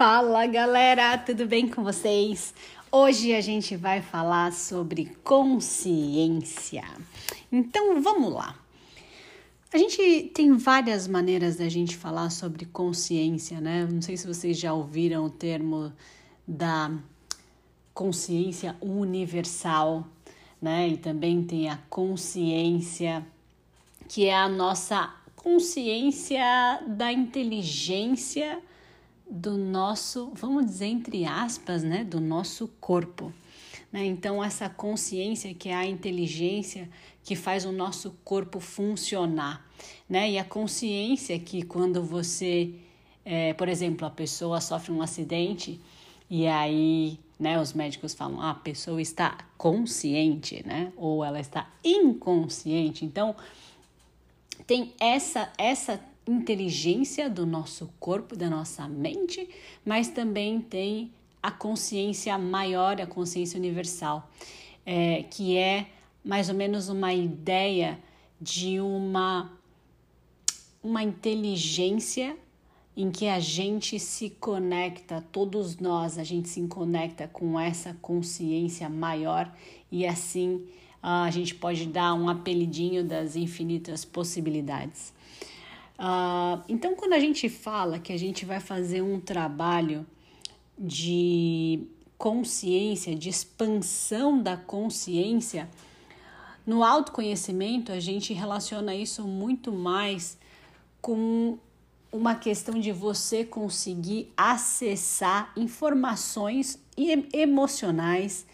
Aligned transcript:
Fala 0.00 0.46
galera, 0.46 1.18
tudo 1.18 1.44
bem 1.44 1.68
com 1.68 1.84
vocês? 1.84 2.54
Hoje 2.90 3.34
a 3.34 3.40
gente 3.42 3.76
vai 3.76 4.00
falar 4.00 4.50
sobre 4.50 5.14
consciência. 5.22 6.84
Então 7.52 8.00
vamos 8.00 8.32
lá. 8.32 8.58
A 9.70 9.76
gente 9.76 10.30
tem 10.32 10.56
várias 10.56 11.06
maneiras 11.06 11.56
da 11.56 11.68
gente 11.68 11.98
falar 11.98 12.30
sobre 12.30 12.64
consciência, 12.64 13.60
né? 13.60 13.86
Não 13.92 14.00
sei 14.00 14.16
se 14.16 14.26
vocês 14.26 14.58
já 14.58 14.72
ouviram 14.72 15.26
o 15.26 15.28
termo 15.28 15.92
da 16.48 16.90
consciência 17.92 18.74
universal, 18.80 20.06
né? 20.62 20.88
E 20.88 20.96
também 20.96 21.42
tem 21.42 21.68
a 21.68 21.76
consciência 21.90 23.22
que 24.08 24.24
é 24.24 24.34
a 24.34 24.48
nossa 24.48 25.14
consciência 25.36 26.42
da 26.86 27.12
inteligência 27.12 28.62
do 29.30 29.56
nosso, 29.56 30.32
vamos 30.34 30.66
dizer 30.66 30.86
entre 30.86 31.24
aspas, 31.24 31.82
né, 31.82 32.02
do 32.02 32.20
nosso 32.20 32.68
corpo. 32.80 33.32
Né? 33.92 34.04
Então, 34.06 34.42
essa 34.42 34.68
consciência 34.68 35.54
que 35.54 35.68
é 35.68 35.74
a 35.74 35.86
inteligência 35.86 36.88
que 37.22 37.36
faz 37.36 37.64
o 37.64 37.72
nosso 37.72 38.16
corpo 38.24 38.58
funcionar. 38.58 39.64
Né? 40.08 40.32
E 40.32 40.38
a 40.38 40.44
consciência 40.44 41.38
que 41.38 41.62
quando 41.62 42.02
você, 42.02 42.74
é, 43.24 43.52
por 43.54 43.68
exemplo, 43.68 44.06
a 44.06 44.10
pessoa 44.10 44.60
sofre 44.60 44.92
um 44.92 45.00
acidente 45.00 45.80
e 46.28 46.46
aí 46.46 47.18
né, 47.38 47.60
os 47.60 47.72
médicos 47.72 48.14
falam, 48.14 48.40
ah, 48.40 48.50
a 48.50 48.54
pessoa 48.54 49.00
está 49.00 49.38
consciente, 49.56 50.62
né? 50.66 50.92
Ou 50.96 51.24
ela 51.24 51.40
está 51.40 51.70
inconsciente. 51.82 53.04
Então, 53.04 53.34
tem 54.66 54.92
essa 55.00 55.50
essa 55.56 55.98
inteligência 56.30 57.28
do 57.28 57.44
nosso 57.44 57.90
corpo, 57.98 58.36
da 58.36 58.48
nossa 58.48 58.88
mente, 58.88 59.48
mas 59.84 60.08
também 60.08 60.60
tem 60.60 61.12
a 61.42 61.50
consciência 61.50 62.36
maior, 62.38 63.00
a 63.00 63.06
consciência 63.06 63.58
universal, 63.58 64.30
é, 64.84 65.24
que 65.24 65.56
é 65.56 65.86
mais 66.24 66.48
ou 66.48 66.54
menos 66.54 66.88
uma 66.88 67.12
ideia 67.12 67.98
de 68.40 68.80
uma, 68.80 69.50
uma 70.82 71.02
inteligência 71.02 72.36
em 72.96 73.10
que 73.10 73.26
a 73.26 73.40
gente 73.40 73.98
se 73.98 74.30
conecta, 74.30 75.24
todos 75.32 75.78
nós, 75.78 76.18
a 76.18 76.24
gente 76.24 76.48
se 76.48 76.60
conecta 76.66 77.28
com 77.28 77.58
essa 77.58 77.96
consciência 78.02 78.88
maior 78.88 79.50
e 79.90 80.06
assim 80.06 80.66
uh, 81.02 81.24
a 81.24 81.30
gente 81.30 81.54
pode 81.54 81.86
dar 81.86 82.14
um 82.14 82.28
apelidinho 82.28 83.04
das 83.04 83.36
infinitas 83.36 84.04
possibilidades. 84.04 85.12
Uh, 86.00 86.62
então, 86.66 86.96
quando 86.96 87.12
a 87.12 87.18
gente 87.18 87.46
fala 87.50 87.98
que 87.98 88.10
a 88.10 88.18
gente 88.18 88.46
vai 88.46 88.58
fazer 88.58 89.02
um 89.02 89.20
trabalho 89.20 90.06
de 90.78 91.86
consciência, 92.16 93.14
de 93.14 93.28
expansão 93.28 94.42
da 94.42 94.56
consciência, 94.56 95.68
no 96.66 96.82
autoconhecimento 96.82 97.92
a 97.92 98.00
gente 98.00 98.32
relaciona 98.32 98.94
isso 98.94 99.24
muito 99.24 99.72
mais 99.72 100.38
com 101.02 101.58
uma 102.10 102.34
questão 102.34 102.80
de 102.80 102.92
você 102.92 103.44
conseguir 103.44 104.32
acessar 104.34 105.52
informações 105.54 106.78
emocionais 107.32 108.46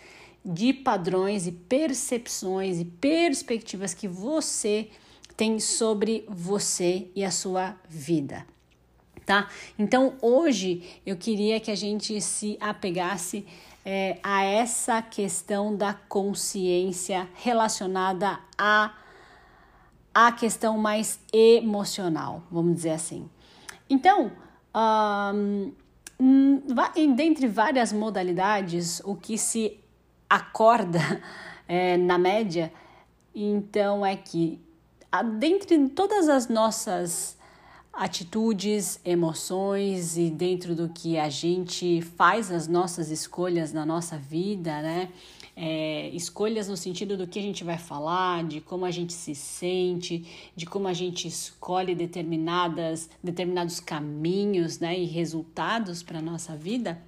de 0.45 0.73
padrões 0.73 1.47
e 1.47 1.53
percepções 1.53 2.81
e 2.81 2.85
perspectivas 2.85 3.95
que 3.95 4.09
você 4.09 4.91
tem 5.37 5.59
sobre 5.61 6.25
você 6.29 7.09
e 7.15 7.25
a 7.25 7.31
sua 7.31 7.77
vida. 7.89 8.47
Tá? 9.25 9.49
Então 9.79 10.15
hoje 10.23 11.01
eu 11.05 11.17
queria 11.17 11.59
que 11.59 11.71
a 11.71 11.75
gente 11.75 12.21
se 12.21 12.57
apegasse 12.61 13.45
é, 13.85 14.19
a 14.23 14.45
essa 14.45 15.03
questão 15.03 15.77
da 15.77 15.93
consciência 15.93 17.29
relacionada 17.35 18.39
a 18.57 18.95
a 20.19 20.33
questão 20.33 20.79
mais 20.79 21.21
emocional, 21.31 22.43
vamos 22.51 22.77
dizer 22.77 22.93
assim. 22.93 23.29
Então, 23.89 24.33
um, 26.19 27.15
dentre 27.15 27.47
várias 27.47 27.93
modalidades, 27.93 29.03
o 29.05 29.15
que 29.15 29.37
se 29.37 29.79
acorda 30.29 31.01
é, 31.69 31.99
na 31.99 32.17
média, 32.17 32.73
então 33.35 34.07
é 34.07 34.17
que 34.17 34.59
dentre 35.23 35.89
todas 35.89 36.29
as 36.29 36.49
nossas 36.49 37.37
atitudes, 37.97 39.01
emoções 39.05 40.19
e 40.19 40.29
dentro 40.29 40.75
do 40.75 40.89
que 40.89 41.19
a 41.19 41.31
gente 41.31 42.03
faz 42.03 42.53
as 42.53 42.69
nossas 42.69 43.11
escolhas 43.11 43.73
na 43.73 43.87
nossa 43.87 44.19
vida, 44.19 44.83
né? 44.83 45.09
É, 45.59 46.11
escolhas 46.11 46.69
no 46.69 46.77
sentido 46.77 47.17
do 47.17 47.27
que 47.27 47.39
a 47.39 47.43
gente 47.43 47.65
vai 47.65 47.79
falar, 47.79 48.45
de 48.45 48.61
como 48.61 48.85
a 48.85 48.91
gente 48.91 49.15
se 49.15 49.35
sente, 49.35 50.51
de 50.55 50.67
como 50.67 50.87
a 50.87 50.93
gente 50.93 51.27
escolhe 51.27 51.95
determinadas, 51.95 53.09
determinados 53.23 53.81
caminhos 53.81 54.79
né, 54.79 54.99
e 54.99 55.07
resultados 55.07 56.03
para 56.03 56.19
a 56.19 56.23
nossa 56.23 56.55
vida. 56.55 57.01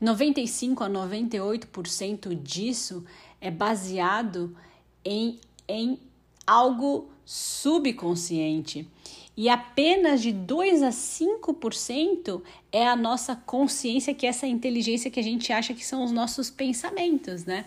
95 0.00 0.82
a 0.82 0.90
98% 0.90 2.34
disso 2.42 3.04
é 3.40 3.48
baseado 3.48 4.56
em, 5.04 5.38
em 5.68 6.00
algo 6.48 7.10
subconsciente. 7.24 8.88
E 9.36 9.48
apenas 9.48 10.22
de 10.22 10.32
2 10.32 10.82
a 10.82 10.88
5% 10.88 12.42
é 12.72 12.88
a 12.88 12.96
nossa 12.96 13.36
consciência, 13.36 14.14
que 14.14 14.26
é 14.26 14.30
essa 14.30 14.46
inteligência 14.46 15.10
que 15.10 15.20
a 15.20 15.22
gente 15.22 15.52
acha 15.52 15.74
que 15.74 15.84
são 15.84 16.02
os 16.02 16.10
nossos 16.10 16.50
pensamentos, 16.50 17.44
né? 17.44 17.66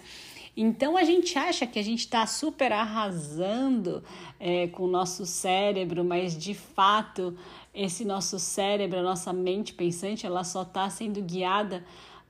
Então 0.58 0.98
a 0.98 1.04
gente 1.04 1.38
acha 1.38 1.66
que 1.66 1.80
a 1.80 1.84
gente 1.84 2.00
está 2.00 2.26
super 2.26 2.74
arrasando 2.74 4.04
é, 4.38 4.68
com 4.68 4.84
o 4.84 4.88
nosso 4.88 5.26
cérebro, 5.26 6.04
mas 6.04 6.38
de 6.38 6.54
fato 6.54 7.38
esse 7.74 8.04
nosso 8.04 8.38
cérebro, 8.38 9.00
a 9.00 9.04
nossa 9.04 9.32
mente 9.32 9.74
pensante, 9.74 10.26
ela 10.26 10.44
só 10.44 10.64
está 10.64 10.90
sendo 10.90 11.22
guiada 11.22 11.86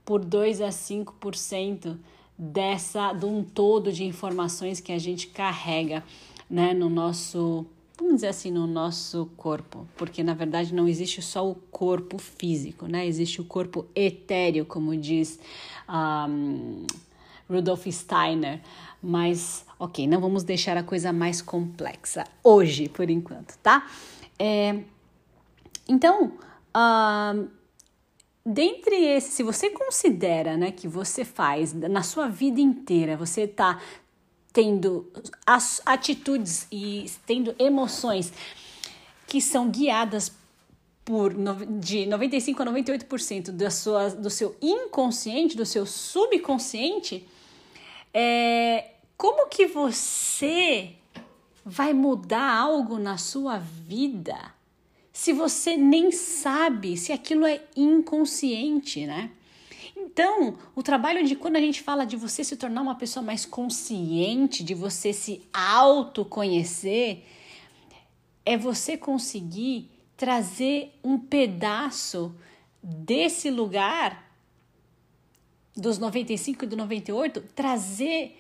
por 0.06 0.24
2 0.24 0.62
a 0.62 0.70
5% 0.70 1.98
dessa 2.38 3.14
de 3.14 3.26
um 3.26 3.44
todo 3.44 3.92
de 3.92 4.04
informações 4.04 4.80
que 4.80 4.92
a 4.92 5.00
gente 5.00 5.28
carrega, 5.28 6.04
né, 6.52 6.74
no 6.74 6.90
nosso, 6.90 7.66
vamos 7.98 8.16
dizer 8.16 8.28
assim, 8.28 8.52
no 8.52 8.68
nosso 8.68 9.30
corpo, 9.38 9.88
porque 9.96 10.22
na 10.22 10.34
verdade 10.34 10.74
não 10.76 10.86
existe 10.86 11.22
só 11.22 11.50
o 11.50 11.56
corpo 11.56 12.18
físico, 12.18 12.88
né? 12.88 13.08
Existe 13.08 13.40
o 13.40 13.46
corpo 13.46 13.86
etéreo, 13.96 14.66
como 14.66 14.96
diz 14.98 15.40
um, 15.90 16.86
Rudolf 17.50 17.88
Steiner, 17.88 18.60
mas 19.02 19.66
ok, 19.80 20.06
não 20.06 20.20
vamos 20.20 20.44
deixar 20.44 20.76
a 20.76 20.84
coisa 20.84 21.14
mais 21.14 21.42
complexa 21.42 22.26
hoje, 22.44 22.90
por 22.90 23.10
enquanto, 23.10 23.58
tá? 23.60 23.90
É, 24.38 24.78
então, 25.88 26.34
uh, 26.76 27.50
dentre 28.46 28.96
esses, 29.06 29.34
se 29.34 29.44
você 29.44 29.70
considera 29.70 30.58
né, 30.58 30.72
que 30.72 30.88
você 30.88 31.24
faz 31.24 31.74
na 31.74 32.04
sua 32.04 32.28
vida 32.28 32.60
inteira, 32.60 33.16
você 33.16 33.42
está 33.42 33.80
tendo 34.54 35.12
as 35.46 35.82
atitudes 35.86 36.68
e 36.72 37.10
tendo 37.26 37.56
emoções 37.58 38.34
que 39.28 39.42
são 39.42 39.70
guiadas 39.70 40.32
por 41.06 41.34
de 41.80 42.06
95 42.06 42.62
a 42.62 42.66
98% 42.66 43.52
da 43.52 43.72
sua, 43.72 44.10
do 44.10 44.30
seu 44.30 44.56
inconsciente, 44.62 45.58
do 45.58 45.66
seu 45.66 45.86
subconsciente, 45.86 47.28
é, 48.14 48.92
como 49.18 49.48
que 49.48 49.66
você 49.66 50.96
vai 51.66 51.94
mudar 51.94 52.54
algo 52.54 52.98
na 52.98 53.18
sua 53.18 53.58
vida 53.58 54.54
se 55.14 55.34
você 55.34 55.78
nem 55.78 56.12
sabe 56.12 56.98
se 56.98 57.12
aquilo 57.12 57.46
é 57.46 57.62
inconsciente, 57.76 59.06
né? 59.06 59.32
Então, 60.04 60.58
o 60.76 60.82
trabalho 60.82 61.24
de 61.24 61.36
quando 61.36 61.58
a 61.58 61.60
gente 61.60 61.82
fala 61.82 62.06
de 62.06 62.16
você 62.16 62.44
se 62.44 62.58
tornar 62.58 62.82
uma 62.82 62.96
pessoa 62.96 63.24
mais 63.24 63.46
consciente, 63.46 64.64
de 64.64 64.74
você 64.74 65.14
se 65.14 65.44
autoconhecer, 65.54 67.24
é 68.44 68.58
você 68.58 68.98
conseguir 68.98 69.92
trazer 70.18 70.98
um 71.04 71.20
pedaço 71.20 72.36
desse 72.82 73.52
lugar 73.52 74.32
dos 75.78 76.00
95 76.00 76.66
e 76.66 76.68
do 76.68 76.76
98, 76.76 77.42
trazer 77.56 78.38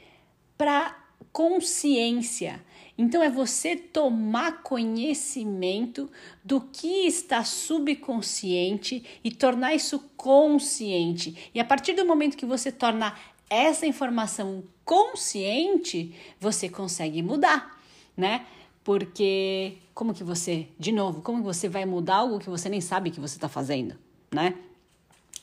para 0.58 0.98
consciência. 1.32 2.64
Então 3.02 3.22
é 3.24 3.30
você 3.30 3.76
tomar 3.76 4.64
conhecimento 4.64 6.10
do 6.44 6.62
que 6.62 7.08
está 7.08 7.44
subconsciente 7.44 9.04
e 9.24 9.32
tornar 9.32 9.74
isso 9.74 10.00
consciente. 10.16 11.50
E 11.54 11.60
a 11.60 11.66
partir 11.66 11.94
do 11.94 12.06
momento 12.06 12.38
que 12.38 12.46
você 12.46 12.72
torna 12.72 13.16
essa 13.50 13.86
informação 13.86 14.64
consciente, 14.86 16.16
você 16.40 16.70
consegue 16.70 17.22
mudar, 17.22 17.82
né? 18.16 18.46
Porque 18.84 19.78
como 19.94 20.14
que 20.14 20.24
você, 20.24 20.68
de 20.80 20.92
novo, 20.92 21.22
como 21.22 21.40
que 21.40 21.46
você 21.46 21.68
vai 21.68 21.86
mudar 21.86 22.18
algo 22.18 22.40
que 22.40 22.50
você 22.50 22.70
nem 22.70 22.82
sabe 22.82 23.12
que 23.12 23.20
você 23.20 23.36
está 23.36 23.50
fazendo? 23.50 23.96
né? 24.34 24.56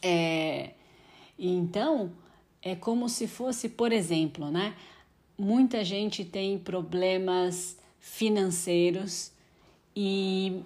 É, 0.03 0.71
então, 1.39 2.11
é 2.63 2.75
como 2.75 3.09
se 3.09 3.29
fosse, 3.29 3.69
por 3.69 3.93
exemplo, 3.93 4.51
né? 4.51 4.75
Muita 5.39 5.85
gente 5.85 6.25
tem 6.25 6.59
problemas 6.59 7.79
financeiros 8.01 9.31
e, 9.95 10.63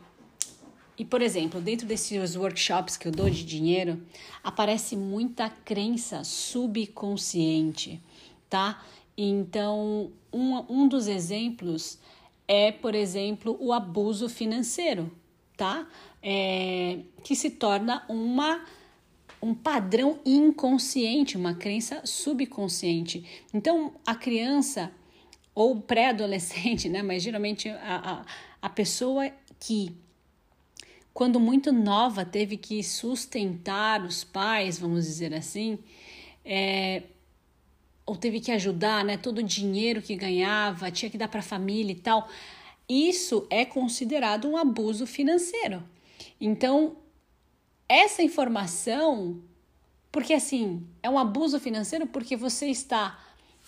e, 0.96 1.04
por 1.04 1.20
exemplo, 1.20 1.60
dentro 1.60 1.86
desses 1.86 2.36
workshops 2.36 2.96
que 2.96 3.06
eu 3.06 3.12
dou 3.12 3.28
de 3.28 3.44
dinheiro, 3.44 4.02
aparece 4.42 4.96
muita 4.96 5.50
crença 5.50 6.24
subconsciente, 6.24 8.00
tá? 8.48 8.82
Então, 9.16 10.10
um, 10.32 10.64
um 10.68 10.88
dos 10.88 11.06
exemplos 11.06 11.98
é, 12.48 12.72
por 12.72 12.94
exemplo, 12.94 13.56
o 13.60 13.72
abuso 13.72 14.28
financeiro, 14.28 15.10
tá? 15.56 15.86
É, 16.22 17.00
que 17.22 17.34
se 17.36 17.50
torna 17.50 18.04
uma 18.08 18.64
um 19.42 19.52
padrão 19.52 20.20
inconsciente, 20.24 21.36
uma 21.36 21.54
crença 21.54 22.00
subconsciente. 22.06 23.24
Então, 23.52 23.92
a 24.06 24.14
criança 24.14 24.92
ou 25.52 25.80
pré-adolescente, 25.80 26.88
né? 26.90 27.02
Mas 27.02 27.22
geralmente 27.22 27.68
a, 27.68 28.22
a, 28.22 28.26
a 28.62 28.68
pessoa 28.70 29.30
que, 29.58 29.94
quando 31.12 31.40
muito 31.40 31.72
nova, 31.72 32.24
teve 32.24 32.56
que 32.56 32.82
sustentar 32.84 34.04
os 34.04 34.22
pais, 34.22 34.78
vamos 34.78 35.06
dizer 35.06 35.34
assim, 35.34 35.78
é, 36.44 37.02
ou 38.06 38.16
teve 38.16 38.40
que 38.40 38.52
ajudar, 38.52 39.04
né? 39.04 39.16
Todo 39.16 39.38
o 39.38 39.42
dinheiro 39.42 40.00
que 40.00 40.14
ganhava, 40.14 40.90
tinha 40.90 41.10
que 41.10 41.18
dar 41.18 41.28
para 41.28 41.40
a 41.40 41.42
família 41.42 41.92
e 41.92 41.96
tal. 41.96 42.28
Isso 42.88 43.44
é 43.50 43.64
considerado 43.64 44.48
um 44.48 44.56
abuso 44.56 45.04
financeiro. 45.04 45.82
Então, 46.40 46.96
essa 47.92 48.22
informação, 48.22 49.42
porque 50.10 50.32
assim, 50.32 50.86
é 51.02 51.10
um 51.10 51.18
abuso 51.18 51.60
financeiro 51.60 52.06
porque 52.06 52.36
você 52.36 52.66
está 52.68 53.18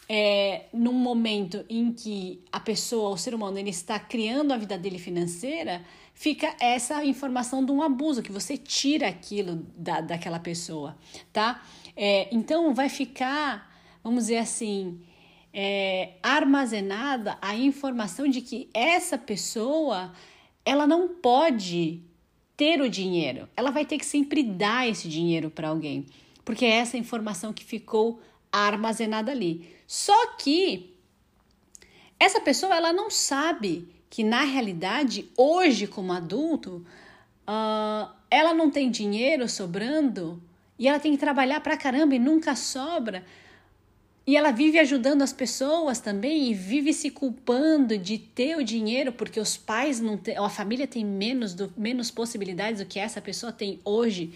é, 0.08 0.66
num 0.72 0.92
momento 0.92 1.64
em 1.68 1.92
que 1.92 2.42
a 2.50 2.60
pessoa, 2.60 3.10
o 3.10 3.16
ser 3.16 3.34
humano, 3.34 3.58
ele 3.58 3.70
está 3.70 3.98
criando 3.98 4.52
a 4.52 4.56
vida 4.56 4.78
dele 4.78 4.98
financeira, 4.98 5.84
fica 6.14 6.54
essa 6.60 7.04
informação 7.04 7.64
de 7.64 7.72
um 7.72 7.82
abuso, 7.82 8.22
que 8.22 8.32
você 8.32 8.56
tira 8.56 9.08
aquilo 9.08 9.66
da, 9.76 10.00
daquela 10.00 10.38
pessoa, 10.38 10.96
tá? 11.32 11.62
É, 11.96 12.28
então 12.34 12.74
vai 12.74 12.88
ficar, 12.88 13.70
vamos 14.02 14.24
dizer 14.24 14.38
assim, 14.38 15.00
é, 15.52 16.14
armazenada 16.22 17.38
a 17.40 17.54
informação 17.54 18.26
de 18.26 18.40
que 18.40 18.68
essa 18.74 19.16
pessoa 19.16 20.12
ela 20.64 20.86
não 20.86 21.08
pode 21.08 22.02
ter 22.56 22.80
o 22.80 22.88
dinheiro, 22.88 23.48
ela 23.56 23.70
vai 23.70 23.84
ter 23.84 23.98
que 23.98 24.06
sempre 24.06 24.42
dar 24.42 24.88
esse 24.88 25.08
dinheiro 25.08 25.50
para 25.50 25.68
alguém, 25.68 26.06
porque 26.44 26.64
é 26.64 26.76
essa 26.76 26.96
informação 26.96 27.52
que 27.52 27.64
ficou 27.64 28.20
armazenada 28.52 29.32
ali. 29.32 29.68
Só 29.86 30.34
que 30.36 30.94
essa 32.18 32.40
pessoa 32.40 32.74
ela 32.74 32.92
não 32.92 33.10
sabe 33.10 33.88
que 34.08 34.22
na 34.22 34.44
realidade 34.44 35.28
hoje 35.36 35.86
como 35.86 36.12
adulto 36.12 36.86
uh, 37.48 38.08
ela 38.30 38.54
não 38.54 38.70
tem 38.70 38.90
dinheiro 38.90 39.48
sobrando 39.48 40.42
e 40.78 40.88
ela 40.88 41.00
tem 41.00 41.12
que 41.12 41.18
trabalhar 41.18 41.60
pra 41.60 41.76
caramba 41.76 42.14
e 42.14 42.18
nunca 42.18 42.54
sobra. 42.54 43.24
E 44.26 44.36
ela 44.36 44.50
vive 44.50 44.78
ajudando 44.78 45.20
as 45.22 45.32
pessoas 45.32 46.00
também 46.00 46.50
e 46.50 46.54
vive 46.54 46.92
se 46.94 47.10
culpando 47.10 47.98
de 47.98 48.16
ter 48.16 48.56
o 48.56 48.64
dinheiro 48.64 49.12
porque 49.12 49.38
os 49.38 49.56
pais 49.56 50.00
não 50.00 50.16
têm, 50.16 50.36
a 50.36 50.48
família 50.48 50.86
tem 50.86 51.04
menos, 51.04 51.52
do, 51.52 51.72
menos 51.76 52.10
possibilidades 52.10 52.80
do 52.80 52.86
que 52.86 52.98
essa 52.98 53.20
pessoa 53.20 53.52
tem 53.52 53.80
hoje 53.84 54.32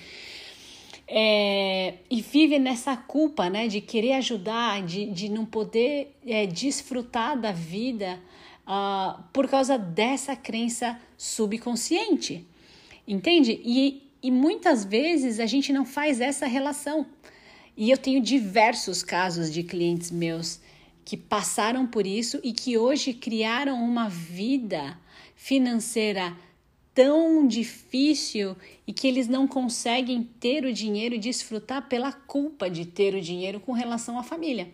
é, 1.10 1.94
e 2.10 2.20
vive 2.20 2.58
nessa 2.58 2.94
culpa, 2.94 3.48
né, 3.48 3.66
de 3.66 3.80
querer 3.80 4.12
ajudar, 4.14 4.82
de, 4.82 5.06
de 5.06 5.30
não 5.30 5.46
poder 5.46 6.14
é, 6.26 6.44
desfrutar 6.46 7.40
da 7.40 7.50
vida 7.50 8.20
uh, 8.66 9.22
por 9.32 9.48
causa 9.48 9.78
dessa 9.78 10.36
crença 10.36 11.00
subconsciente, 11.16 12.46
entende? 13.06 13.58
E, 13.64 14.02
e 14.22 14.30
muitas 14.30 14.84
vezes 14.84 15.40
a 15.40 15.46
gente 15.46 15.72
não 15.72 15.86
faz 15.86 16.20
essa 16.20 16.46
relação. 16.46 17.06
E 17.80 17.92
eu 17.92 17.96
tenho 17.96 18.20
diversos 18.20 19.04
casos 19.04 19.52
de 19.52 19.62
clientes 19.62 20.10
meus 20.10 20.60
que 21.04 21.16
passaram 21.16 21.86
por 21.86 22.08
isso 22.08 22.40
e 22.42 22.52
que 22.52 22.76
hoje 22.76 23.14
criaram 23.14 23.80
uma 23.80 24.08
vida 24.08 24.98
financeira 25.36 26.36
tão 26.92 27.46
difícil 27.46 28.56
e 28.84 28.92
que 28.92 29.06
eles 29.06 29.28
não 29.28 29.46
conseguem 29.46 30.24
ter 30.40 30.64
o 30.64 30.72
dinheiro 30.72 31.14
e 31.14 31.18
desfrutar 31.20 31.88
pela 31.88 32.10
culpa 32.10 32.68
de 32.68 32.84
ter 32.84 33.14
o 33.14 33.20
dinheiro 33.20 33.60
com 33.60 33.70
relação 33.70 34.18
à 34.18 34.24
família. 34.24 34.68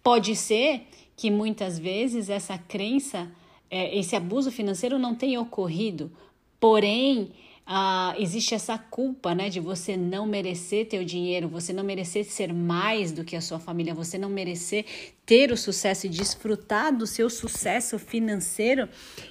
Pode 0.00 0.36
ser 0.36 0.86
que 1.16 1.32
muitas 1.32 1.80
vezes 1.80 2.30
essa 2.30 2.56
crença, 2.56 3.28
é, 3.68 3.98
esse 3.98 4.14
abuso 4.14 4.52
financeiro 4.52 5.00
não 5.00 5.16
tenha 5.16 5.40
ocorrido, 5.40 6.12
porém 6.60 7.32
ah, 7.72 8.16
existe 8.18 8.52
essa 8.52 8.76
culpa, 8.76 9.32
né, 9.32 9.48
de 9.48 9.60
você 9.60 9.96
não 9.96 10.26
merecer 10.26 10.88
ter 10.88 10.98
o 10.98 11.04
dinheiro, 11.04 11.48
você 11.48 11.72
não 11.72 11.84
merecer 11.84 12.24
ser 12.24 12.52
mais 12.52 13.12
do 13.12 13.22
que 13.22 13.36
a 13.36 13.40
sua 13.40 13.60
família, 13.60 13.94
você 13.94 14.18
não 14.18 14.28
merecer 14.28 14.84
ter 15.24 15.52
o 15.52 15.56
sucesso 15.56 16.06
e 16.06 16.08
desfrutar 16.08 16.92
do 16.92 17.06
seu 17.06 17.30
sucesso 17.30 17.96
financeiro 17.96 18.88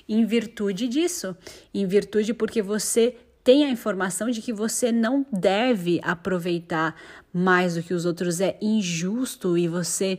em 0.08 0.26
virtude 0.26 0.88
disso, 0.88 1.36
em 1.74 1.86
virtude 1.86 2.34
porque 2.34 2.62
você 2.62 3.14
tem 3.44 3.66
a 3.66 3.70
informação 3.70 4.30
de 4.30 4.42
que 4.42 4.54
você 4.54 4.90
não 4.90 5.26
deve 5.30 6.00
aproveitar 6.02 6.96
mais 7.34 7.76
do 7.76 7.84
que 7.84 7.94
os 7.94 8.06
outros, 8.06 8.40
é 8.40 8.58
injusto 8.62 9.58
e 9.58 9.68
você 9.68 10.18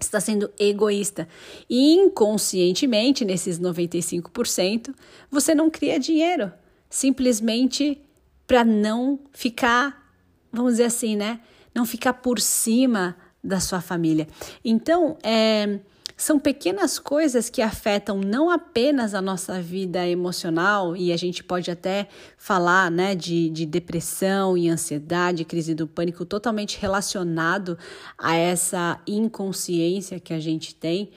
está 0.00 0.18
sendo 0.18 0.50
egoísta. 0.58 1.28
E 1.70 1.94
inconscientemente, 1.94 3.24
nesses 3.24 3.60
95%, 3.60 4.92
você 5.30 5.54
não 5.54 5.70
cria 5.70 6.00
dinheiro 6.00 6.50
simplesmente 6.94 8.00
para 8.46 8.64
não 8.64 9.18
ficar, 9.32 10.14
vamos 10.52 10.74
dizer 10.74 10.84
assim, 10.84 11.16
né? 11.16 11.40
Não 11.74 11.84
ficar 11.84 12.12
por 12.12 12.38
cima 12.40 13.16
da 13.42 13.58
sua 13.58 13.80
família. 13.80 14.28
Então, 14.64 15.18
é, 15.20 15.80
são 16.16 16.38
pequenas 16.38 16.96
coisas 17.00 17.50
que 17.50 17.60
afetam 17.60 18.20
não 18.20 18.48
apenas 18.48 19.12
a 19.12 19.20
nossa 19.20 19.60
vida 19.60 20.06
emocional, 20.06 20.96
e 20.96 21.12
a 21.12 21.16
gente 21.16 21.42
pode 21.42 21.68
até 21.68 22.06
falar 22.38 22.92
né, 22.92 23.16
de, 23.16 23.50
de 23.50 23.66
depressão 23.66 24.56
e 24.56 24.68
ansiedade, 24.68 25.44
crise 25.44 25.74
do 25.74 25.88
pânico, 25.88 26.24
totalmente 26.24 26.78
relacionado 26.78 27.76
a 28.16 28.36
essa 28.36 29.00
inconsciência 29.04 30.20
que 30.20 30.32
a 30.32 30.38
gente 30.38 30.72
tem 30.76 31.10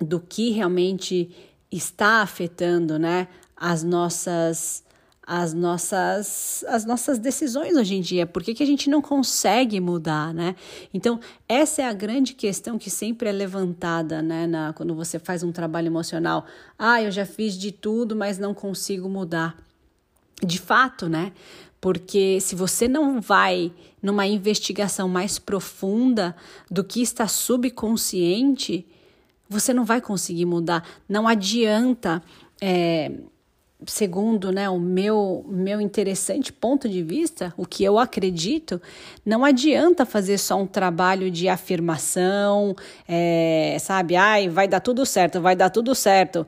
do 0.00 0.20
que 0.20 0.50
realmente 0.50 1.28
está 1.72 2.22
afetando 2.22 3.00
né, 3.00 3.26
as 3.60 3.82
nossas 3.82 4.82
as 5.26 5.54
nossas 5.54 6.64
as 6.66 6.84
nossas 6.84 7.18
decisões 7.18 7.76
hoje 7.76 7.94
em 7.94 8.00
dia, 8.00 8.26
por 8.26 8.42
que, 8.42 8.54
que 8.54 8.62
a 8.62 8.66
gente 8.66 8.90
não 8.90 9.00
consegue 9.00 9.78
mudar, 9.78 10.34
né? 10.34 10.56
Então, 10.92 11.20
essa 11.48 11.82
é 11.82 11.84
a 11.84 11.92
grande 11.92 12.34
questão 12.34 12.78
que 12.78 12.90
sempre 12.90 13.28
é 13.28 13.32
levantada, 13.32 14.22
né, 14.22 14.46
na, 14.48 14.72
quando 14.72 14.92
você 14.92 15.20
faz 15.20 15.44
um 15.44 15.52
trabalho 15.52 15.86
emocional. 15.86 16.46
Ah, 16.76 17.00
eu 17.00 17.12
já 17.12 17.24
fiz 17.24 17.56
de 17.56 17.70
tudo, 17.70 18.16
mas 18.16 18.38
não 18.38 18.52
consigo 18.54 19.08
mudar. 19.08 19.56
De 20.42 20.58
fato, 20.58 21.08
né? 21.08 21.32
Porque 21.80 22.40
se 22.40 22.56
você 22.56 22.88
não 22.88 23.20
vai 23.20 23.72
numa 24.02 24.26
investigação 24.26 25.08
mais 25.08 25.38
profunda 25.38 26.34
do 26.70 26.82
que 26.82 27.02
está 27.02 27.28
subconsciente, 27.28 28.86
você 29.48 29.72
não 29.72 29.84
vai 29.84 30.00
conseguir 30.00 30.46
mudar. 30.46 30.84
Não 31.08 31.28
adianta. 31.28 32.22
É, 32.60 33.12
segundo 33.86 34.52
né, 34.52 34.68
o 34.68 34.78
meu, 34.78 35.44
meu 35.48 35.80
interessante 35.80 36.52
ponto 36.52 36.88
de 36.88 37.02
vista, 37.02 37.52
o 37.56 37.64
que 37.64 37.82
eu 37.84 37.98
acredito, 37.98 38.80
não 39.24 39.44
adianta 39.44 40.04
fazer 40.04 40.38
só 40.38 40.56
um 40.56 40.66
trabalho 40.66 41.30
de 41.30 41.48
afirmação, 41.48 42.74
é, 43.08 43.76
sabe? 43.80 44.16
Ai, 44.16 44.48
vai 44.48 44.68
dar 44.68 44.80
tudo 44.80 45.04
certo, 45.06 45.40
vai 45.40 45.56
dar 45.56 45.70
tudo 45.70 45.94
certo. 45.94 46.46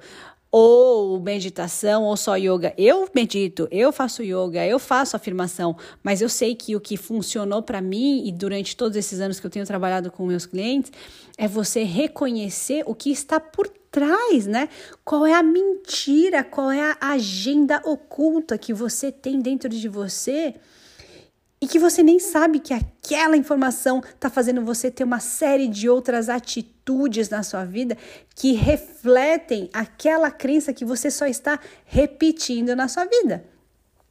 Ou 0.50 1.18
meditação, 1.18 2.02
ou 2.04 2.14
só 2.14 2.36
yoga. 2.36 2.74
Eu 2.76 3.08
medito, 3.14 3.66
eu 3.70 3.90
faço 3.90 4.22
yoga, 4.22 4.66
eu 4.66 4.78
faço 4.78 5.16
afirmação, 5.16 5.74
mas 6.02 6.20
eu 6.20 6.28
sei 6.28 6.54
que 6.54 6.76
o 6.76 6.80
que 6.80 6.98
funcionou 6.98 7.62
para 7.62 7.80
mim 7.80 8.26
e 8.26 8.32
durante 8.32 8.76
todos 8.76 8.96
esses 8.96 9.18
anos 9.18 9.40
que 9.40 9.46
eu 9.46 9.50
tenho 9.50 9.64
trabalhado 9.64 10.10
com 10.10 10.26
meus 10.26 10.44
clientes 10.44 10.92
é 11.38 11.48
você 11.48 11.84
reconhecer 11.84 12.82
o 12.86 12.94
que 12.94 13.10
está 13.10 13.40
por 13.40 13.66
trás, 13.92 14.46
né? 14.46 14.70
Qual 15.04 15.24
é 15.26 15.34
a 15.34 15.42
mentira, 15.42 16.42
qual 16.42 16.72
é 16.72 16.96
a 16.98 17.12
agenda 17.12 17.80
oculta 17.84 18.58
que 18.58 18.72
você 18.72 19.12
tem 19.12 19.38
dentro 19.38 19.68
de 19.68 19.86
você 19.88 20.54
e 21.60 21.66
que 21.68 21.78
você 21.78 22.02
nem 22.02 22.18
sabe 22.18 22.58
que 22.58 22.74
aquela 22.74 23.36
informação 23.36 24.00
está 24.00 24.28
fazendo 24.28 24.64
você 24.64 24.90
ter 24.90 25.04
uma 25.04 25.20
série 25.20 25.68
de 25.68 25.88
outras 25.88 26.28
atitudes 26.28 27.28
na 27.28 27.44
sua 27.44 27.64
vida 27.64 27.96
que 28.34 28.52
refletem 28.52 29.70
aquela 29.72 30.28
crença 30.28 30.72
que 30.72 30.84
você 30.84 31.08
só 31.08 31.26
está 31.26 31.60
repetindo 31.84 32.74
na 32.74 32.88
sua 32.88 33.04
vida. 33.04 33.44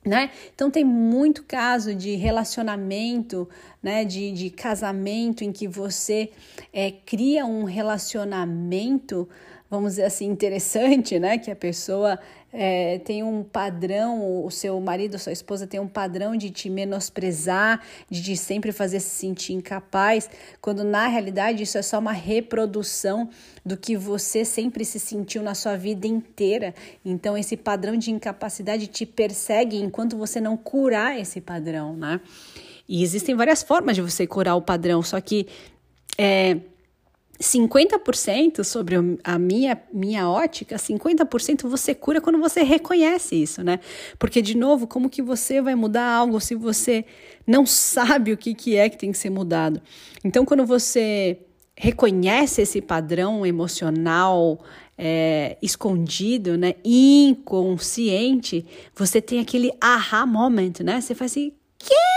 Né? 0.04 0.32
Então 0.56 0.72
tem 0.72 0.84
muito 0.84 1.44
caso 1.44 1.94
de 1.94 2.16
relacionamento, 2.16 3.48
né, 3.84 4.04
de, 4.04 4.32
de 4.32 4.50
casamento 4.50 5.44
em 5.44 5.52
que 5.52 5.68
você 5.68 6.32
é, 6.74 6.90
cria 6.90 7.46
um 7.46 7.66
relacionamento, 7.66 9.30
vamos 9.72 9.92
dizer 9.92 10.04
assim, 10.04 10.26
interessante, 10.26 11.18
né? 11.18 11.38
Que 11.38 11.50
a 11.50 11.56
pessoa 11.56 12.20
é, 12.52 13.00
tem 13.00 13.24
um 13.24 13.42
padrão, 13.42 14.44
o 14.44 14.52
seu 14.52 14.78
marido, 14.82 15.18
sua 15.18 15.32
esposa 15.32 15.66
tem 15.66 15.80
um 15.80 15.88
padrão 15.88 16.36
de 16.36 16.50
te 16.50 16.70
menosprezar, 16.70 17.82
de 18.10 18.22
te 18.22 18.36
sempre 18.36 18.74
fazer 18.74 19.00
se 19.00 19.10
sentir 19.12 19.54
incapaz, 19.54 20.30
quando 20.60 20.84
na 20.84 21.08
realidade 21.08 21.64
isso 21.64 21.78
é 21.78 21.82
só 21.82 22.00
uma 22.00 22.12
reprodução 22.12 23.30
do 23.66 23.78
que 23.78 23.96
você 23.96 24.44
sempre 24.44 24.84
se 24.84 25.00
sentiu 25.00 25.42
na 25.42 25.56
sua 25.56 25.78
vida 25.78 26.06
inteira. 26.06 26.76
Então 27.06 27.38
esse 27.38 27.56
padrão 27.56 27.96
de 27.96 28.12
incapacidade 28.12 28.88
te 28.88 29.06
persegue 29.06 29.78
enquanto 29.78 30.18
você 30.18 30.42
não 30.42 30.58
curar 30.58 31.18
esse 31.18 31.40
padrão, 31.40 31.96
né? 31.96 32.20
E 32.90 33.04
existem 33.04 33.36
várias 33.36 33.64
formas 33.64 33.96
de 33.96 34.02
você 34.02 34.28
curar 34.28 34.58
o 34.58 34.62
padrão, 34.62 35.02
só 35.02 35.22
que 35.22 35.48
é, 36.18 36.58
50% 37.42 38.64
sobre 38.64 38.96
a 39.24 39.40
minha, 39.40 39.82
minha 39.92 40.30
ótica, 40.30 40.76
50% 40.76 41.68
você 41.68 41.94
cura 41.96 42.22
quando 42.22 42.40
você 42.40 42.62
reconhece 42.64 43.36
isso, 43.36 43.64
né? 43.64 43.80
Porque, 44.18 44.42
de 44.42 44.56
novo, 44.56 44.88
como 44.88 45.10
que 45.10 45.22
você 45.22 45.62
vai 45.62 45.76
mudar 45.76 46.06
algo 46.06 46.40
se 46.40 46.56
você 46.56 47.04
não 47.46 47.66
sabe 47.66 48.32
o 48.32 48.38
que, 48.38 48.54
que 48.54 48.76
é 48.76 48.90
que 48.90 48.98
tem 48.98 49.12
que 49.12 49.18
ser 49.18 49.32
mudado? 49.32 49.82
Então, 50.24 50.46
quando 50.46 50.66
você 50.66 51.40
reconhece 51.76 52.62
esse 52.62 52.80
padrão 52.80 53.46
emocional 53.46 54.64
é, 54.98 55.58
escondido, 55.62 56.56
né, 56.58 56.76
inconsciente, 56.86 58.64
você 58.96 59.20
tem 59.20 59.40
aquele 59.40 59.72
aha 59.82 60.26
moment, 60.28 60.74
né? 60.84 61.02
Você 61.02 61.16
faz 61.16 61.32
assim, 61.32 61.54
quê? 61.80 62.11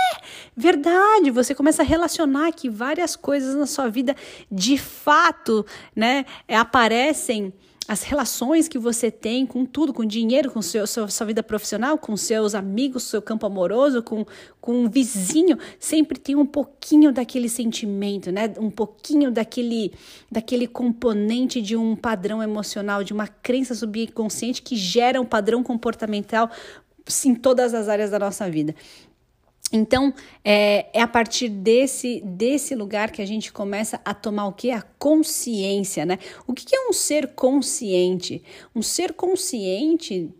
Verdade, 0.56 1.30
você 1.30 1.54
começa 1.54 1.82
a 1.82 1.84
relacionar 1.84 2.52
que 2.52 2.70
várias 2.70 3.16
coisas 3.16 3.54
na 3.54 3.66
sua 3.66 3.88
vida 3.88 4.14
de 4.50 4.78
fato, 4.78 5.66
né, 5.94 6.24
aparecem 6.48 7.52
as 7.86 8.02
relações 8.02 8.66
que 8.66 8.78
você 8.78 9.10
tem 9.10 9.44
com 9.44 9.66
tudo, 9.66 9.92
com 9.92 10.04
dinheiro, 10.04 10.50
com 10.50 10.62
seu, 10.62 10.86
sua, 10.86 11.08
sua 11.08 11.26
vida 11.26 11.42
profissional, 11.42 11.98
com 11.98 12.16
seus 12.16 12.54
amigos, 12.54 13.02
seu 13.02 13.20
campo 13.20 13.44
amoroso, 13.44 14.02
com, 14.02 14.24
com 14.60 14.84
um 14.84 14.88
vizinho, 14.88 15.58
sempre 15.78 16.18
tem 16.18 16.34
um 16.34 16.46
pouquinho 16.46 17.12
daquele 17.12 17.48
sentimento, 17.48 18.32
né? 18.32 18.52
Um 18.58 18.70
pouquinho 18.70 19.30
daquele, 19.30 19.92
daquele 20.32 20.66
componente 20.66 21.60
de 21.60 21.76
um 21.76 21.94
padrão 21.94 22.42
emocional, 22.42 23.04
de 23.04 23.12
uma 23.12 23.26
crença 23.26 23.74
subconsciente 23.74 24.62
que 24.62 24.76
gera 24.76 25.20
um 25.20 25.26
padrão 25.26 25.62
comportamental 25.62 26.50
em 27.26 27.34
todas 27.34 27.74
as 27.74 27.88
áreas 27.88 28.10
da 28.10 28.18
nossa 28.18 28.48
vida. 28.48 28.74
Então, 29.76 30.14
é, 30.44 30.86
é, 30.96 31.02
a 31.02 31.08
partir 31.08 31.48
desse, 31.48 32.20
desse 32.24 32.76
lugar 32.76 33.10
que 33.10 33.20
a 33.20 33.26
gente 33.26 33.52
começa 33.52 34.00
a 34.04 34.14
tomar 34.14 34.46
o 34.46 34.52
que? 34.52 34.70
A 34.70 34.80
consciência, 34.80 36.06
né? 36.06 36.16
O 36.46 36.54
que, 36.54 36.64
que 36.64 36.76
é 36.76 36.88
um 36.88 36.92
ser 36.92 37.34
consciente? 37.34 38.40
Um 38.72 38.80
ser 38.80 39.14
consciente 39.14 40.32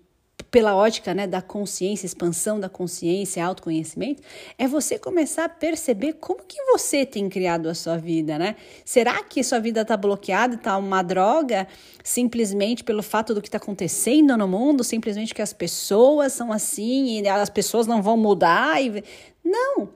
pela 0.55 0.77
ótica 0.77 1.13
né, 1.13 1.27
da 1.27 1.43
consciência, 1.43 2.07
expansão 2.07 2.61
da 2.61 2.69
consciência, 2.69 3.45
autoconhecimento, 3.45 4.23
é 4.57 4.69
você 4.69 4.97
começar 4.97 5.47
a 5.47 5.49
perceber 5.49 6.13
como 6.13 6.45
que 6.45 6.63
você 6.71 7.05
tem 7.05 7.29
criado 7.29 7.69
a 7.69 7.75
sua 7.75 7.97
vida, 7.97 8.39
né? 8.39 8.55
Será 8.85 9.21
que 9.25 9.43
sua 9.43 9.59
vida 9.59 9.81
está 9.81 9.97
bloqueada, 9.97 10.55
está 10.55 10.77
uma 10.79 11.03
droga, 11.03 11.67
simplesmente 12.05 12.85
pelo 12.85 13.03
fato 13.03 13.35
do 13.35 13.43
que 13.43 13.49
está 13.49 13.59
acontecendo 13.59 14.37
no 14.37 14.47
mundo, 14.47 14.85
simplesmente 14.85 15.35
que 15.35 15.43
as 15.43 15.53
pessoas 15.53 16.33
são 16.33 16.53
assim 16.53 17.21
e 17.21 17.29
as 17.29 17.51
pessoas 17.51 17.89
não 17.89 18.01
vão 18.01 18.17
mudar? 18.17 18.81
E... 18.81 19.03
Não! 19.45 19.89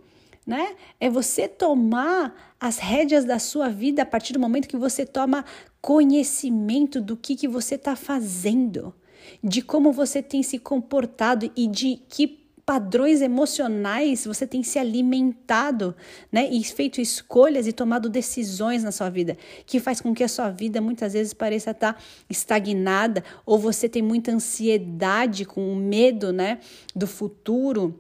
Né? 0.45 0.75
É 0.99 1.09
você 1.09 1.47
tomar 1.47 2.35
as 2.59 2.79
rédeas 2.79 3.25
da 3.25 3.39
sua 3.39 3.69
vida 3.69 4.03
a 4.03 4.07
partir 4.07 4.33
do 4.33 4.41
momento 4.41 4.67
que 4.67 4.77
você 4.77 5.07
toma 5.07 5.45
conhecimento 5.81 7.01
do 7.01 7.17
que, 7.17 7.37
que 7.37 7.47
você 7.47 7.77
está 7.77 7.95
fazendo 7.95 8.93
de 9.43 9.63
como 9.63 9.93
você 9.93 10.23
tem 10.23 10.43
se 10.43 10.59
comportado 10.59 11.51
e 11.57 11.67
de 11.67 12.01
que 12.09 12.39
padrões 12.69 13.23
emocionais 13.23 14.27
você 14.27 14.47
tem 14.47 14.63
se 14.63 14.79
alimentado, 14.79 15.97
né? 16.31 16.51
E 16.51 16.63
feito 16.63 17.01
escolhas 17.01 17.67
e 17.67 17.73
tomado 17.73 18.11
decisões 18.11 18.85
na 18.85 18.93
sua 18.93 19.09
vida, 19.09 19.39
que 19.65 19.81
faz 19.81 20.03
com 20.03 20.13
que 20.13 20.23
a 20.23 20.29
sua 20.29 20.51
vida 20.51 20.79
muitas 20.79 21.15
vezes 21.15 21.33
pareça 21.33 21.71
estar 21.71 21.99
estagnada 22.29 23.25
ou 23.47 23.59
você 23.59 23.89
tem 23.89 24.03
muita 24.03 24.33
ansiedade 24.33 25.47
com 25.47 25.73
o 25.73 25.75
medo, 25.75 26.31
né, 26.31 26.59
do 26.95 27.07
futuro 27.07 27.99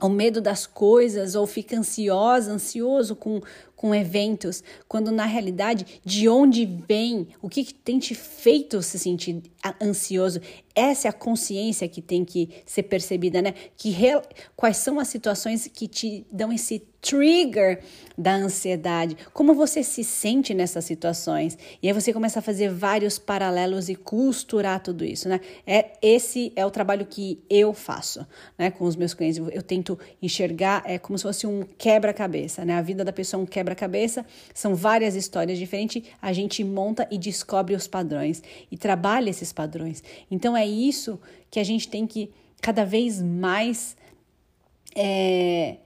o 0.00 0.08
medo 0.08 0.40
das 0.40 0.66
coisas 0.66 1.34
ou 1.34 1.46
fica 1.46 1.78
ansiosa, 1.78 2.52
ansioso 2.52 3.14
com, 3.14 3.40
com 3.80 3.94
eventos, 3.94 4.62
quando 4.86 5.10
na 5.10 5.24
realidade 5.24 5.86
de 6.04 6.28
onde 6.28 6.66
vem, 6.86 7.28
o 7.40 7.48
que, 7.48 7.64
que 7.64 7.72
tem 7.72 7.98
te 7.98 8.14
feito 8.14 8.82
se 8.82 8.98
sentir 8.98 9.42
ansioso? 9.82 10.38
Essa 10.74 11.08
é 11.08 11.10
a 11.10 11.14
consciência 11.14 11.88
que 11.88 12.02
tem 12.02 12.22
que 12.22 12.50
ser 12.66 12.82
percebida, 12.82 13.40
né? 13.40 13.54
Que 13.78 13.96
quais 14.54 14.76
são 14.76 15.00
as 15.00 15.08
situações 15.08 15.66
que 15.66 15.88
te 15.88 16.26
dão 16.30 16.52
esse 16.52 16.82
trigger 17.00 17.82
da 18.16 18.34
ansiedade? 18.34 19.16
Como 19.32 19.54
você 19.54 19.82
se 19.82 20.04
sente 20.04 20.54
nessas 20.54 20.84
situações? 20.84 21.58
E 21.82 21.88
aí 21.88 21.92
você 21.92 22.12
começa 22.12 22.38
a 22.38 22.42
fazer 22.42 22.70
vários 22.70 23.18
paralelos 23.18 23.88
e 23.88 23.94
costurar 23.94 24.80
tudo 24.80 25.04
isso, 25.04 25.28
né? 25.28 25.40
É 25.66 25.92
esse 26.00 26.52
é 26.54 26.64
o 26.64 26.70
trabalho 26.70 27.04
que 27.04 27.42
eu 27.48 27.72
faço, 27.74 28.26
né, 28.56 28.70
com 28.70 28.84
os 28.84 28.96
meus 28.96 29.12
clientes. 29.12 29.38
Eu 29.52 29.62
tento 29.62 29.98
enxergar 30.22 30.82
é 30.86 30.98
como 30.98 31.18
se 31.18 31.22
fosse 31.24 31.46
um 31.46 31.64
quebra-cabeça, 31.78 32.64
né? 32.64 32.74
A 32.74 32.82
vida 32.82 33.04
da 33.04 33.12
pessoa 33.12 33.40
é 33.40 33.42
um 33.42 33.46
quebra-cabeça, 33.70 34.26
são 34.52 34.74
várias 34.74 35.14
histórias 35.14 35.58
diferentes, 35.58 36.02
a 36.20 36.32
gente 36.32 36.62
monta 36.64 37.06
e 37.10 37.18
descobre 37.18 37.74
os 37.74 37.86
padrões 37.86 38.42
e 38.70 38.76
trabalha 38.76 39.30
esses 39.30 39.52
padrões. 39.52 40.02
Então 40.30 40.56
é 40.56 40.66
isso 40.66 41.18
que 41.50 41.60
a 41.60 41.64
gente 41.64 41.88
tem 41.88 42.06
que 42.06 42.30
cada 42.60 42.84
vez 42.84 43.22
mais 43.22 43.96
é, 44.94 45.76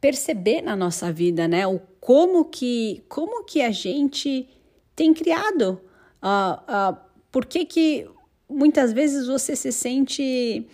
perceber 0.00 0.62
na 0.62 0.76
nossa 0.76 1.12
vida, 1.12 1.46
né? 1.46 1.66
O 1.66 1.80
como 2.00 2.44
que, 2.44 3.02
como 3.08 3.44
que 3.44 3.62
a 3.62 3.70
gente 3.70 4.48
tem 4.96 5.14
criado. 5.14 5.80
Uh, 6.22 6.92
uh, 6.92 6.96
por 7.30 7.46
que, 7.46 7.64
que 7.64 8.06
muitas 8.48 8.92
vezes 8.92 9.26
você 9.26 9.54
se 9.54 9.72
sente 9.72 10.66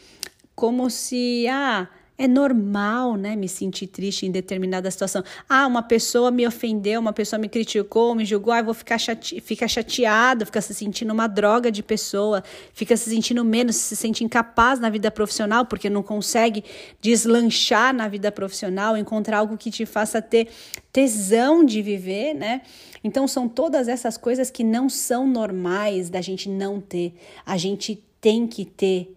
como 0.55 0.89
se, 0.89 1.47
ah, 1.49 1.89
é 2.19 2.27
normal, 2.27 3.17
né, 3.17 3.37
me 3.37 3.49
sentir 3.49 3.87
triste 3.87 4.25
em 4.25 4.31
determinada 4.31 4.91
situação. 4.91 5.23
Ah, 5.49 5.67
uma 5.67 5.83
pessoa 5.83 6.31
me 6.31 6.47
ofendeu, 6.47 6.99
uma 6.99 7.13
pessoa 7.13 7.39
me 7.39 7.49
criticou, 7.49 8.15
me 8.15 8.25
julgou, 8.25 8.53
ah, 8.53 8.63
vou 8.63 8.73
ficar 8.73 8.97
chate... 8.99 9.41
fica 9.41 9.69
chateado, 9.69 10.47
fica 10.47 10.61
se 10.61 10.75
sentindo 10.75 11.13
uma 11.13 11.27
droga 11.27 11.71
de 11.71 11.83
pessoa, 11.83 12.43
fica 12.73 12.97
se 12.97 13.11
sentindo 13.11 13.45
menos, 13.45 13.77
se 13.77 13.95
sente 13.95 14.25
incapaz 14.25 14.81
na 14.81 14.89
vida 14.89 15.11
profissional 15.11 15.67
porque 15.67 15.91
não 15.91 16.03
consegue 16.03 16.65
deslanchar 17.01 17.95
na 17.95 18.09
vida 18.09 18.33
profissional, 18.33 18.97
encontrar 18.97 19.39
algo 19.39 19.59
que 19.59 19.71
te 19.71 19.85
faça 19.85 20.23
ter 20.23 20.49
tesão 20.91 21.65
de 21.65 21.83
viver, 21.83 22.33
né? 22.33 22.63
Então 23.05 23.29
são 23.29 23.47
todas 23.47 23.89
essas 23.89 24.17
coisas 24.17 24.51
que 24.51 24.65
não 24.65 24.89
são 24.89 25.27
normais 25.27 26.09
da 26.09 26.23
gente 26.23 26.49
não 26.49 26.81
ter. 26.81 27.15
A 27.45 27.59
gente 27.59 28.03
tem 28.21 28.47
que 28.47 28.65
ter 28.65 29.16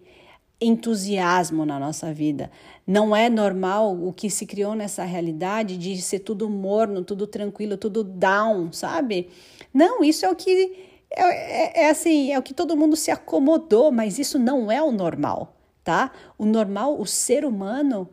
entusiasmo 0.60 1.64
na 1.64 1.78
nossa 1.78 2.12
vida. 2.12 2.50
Não 2.86 3.14
é 3.14 3.30
normal 3.30 3.96
o 3.96 4.12
que 4.12 4.28
se 4.28 4.44
criou 4.44 4.74
nessa 4.74 5.04
realidade 5.04 5.78
de 5.78 6.00
ser 6.02 6.20
tudo 6.20 6.50
morno, 6.50 7.02
tudo 7.02 7.26
tranquilo, 7.26 7.76
tudo 7.76 8.04
down, 8.04 8.72
sabe? 8.72 9.28
Não, 9.72 10.04
isso 10.04 10.26
é 10.26 10.30
o 10.30 10.36
que 10.36 10.90
é, 11.10 11.22
é, 11.22 11.84
é 11.84 11.90
assim, 11.90 12.32
é 12.32 12.38
o 12.38 12.42
que 12.42 12.54
todo 12.54 12.76
mundo 12.76 12.96
se 12.96 13.10
acomodou, 13.10 13.90
mas 13.90 14.18
isso 14.18 14.38
não 14.38 14.70
é 14.70 14.82
o 14.82 14.92
normal, 14.92 15.56
tá? 15.82 16.12
O 16.36 16.44
normal, 16.44 17.00
o 17.00 17.06
ser 17.06 17.44
humano, 17.44 18.08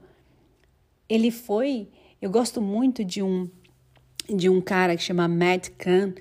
ele 1.09 1.31
foi. 1.31 1.89
Eu 2.21 2.29
gosto 2.29 2.61
muito 2.61 3.03
de 3.03 3.21
um 3.21 3.49
de 4.29 4.49
um 4.49 4.59
cara 4.59 4.95
que 4.95 5.01
chama 5.03 5.27
Matt 5.27 5.69
Kahn, 5.77 6.13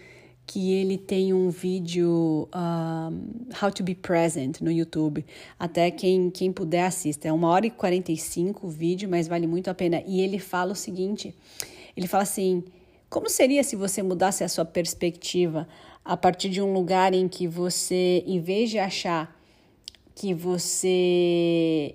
que 0.46 0.72
ele 0.72 0.96
tem 0.96 1.34
um 1.34 1.50
vídeo 1.50 2.48
um, 2.54 3.54
How 3.60 3.72
to 3.72 3.82
be 3.82 3.94
Present 3.94 4.60
no 4.60 4.70
YouTube. 4.70 5.26
Até 5.58 5.90
quem, 5.90 6.30
quem 6.30 6.52
puder 6.52 6.84
assista. 6.84 7.26
É 7.26 7.32
uma 7.32 7.48
hora 7.48 7.66
e 7.66 7.70
45 7.70 8.66
o 8.66 8.70
vídeo, 8.70 9.08
mas 9.08 9.26
vale 9.26 9.46
muito 9.46 9.68
a 9.68 9.74
pena. 9.74 10.02
E 10.06 10.20
ele 10.20 10.38
fala 10.38 10.72
o 10.72 10.76
seguinte: 10.76 11.34
ele 11.96 12.06
fala 12.06 12.22
assim. 12.22 12.64
Como 13.08 13.30
seria 13.30 13.62
se 13.62 13.76
você 13.76 14.02
mudasse 14.02 14.42
a 14.42 14.48
sua 14.48 14.64
perspectiva 14.64 15.68
a 16.04 16.16
partir 16.16 16.48
de 16.48 16.60
um 16.60 16.72
lugar 16.72 17.14
em 17.14 17.28
que 17.28 17.46
você, 17.46 18.22
em 18.26 18.40
vez 18.40 18.68
de 18.68 18.80
achar 18.80 19.40
que 20.14 20.34
você 20.34 21.94